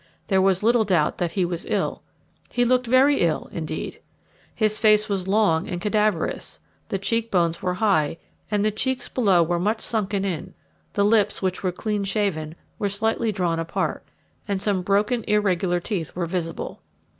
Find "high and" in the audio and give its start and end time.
7.75-8.65